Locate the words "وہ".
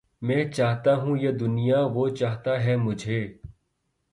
1.93-2.07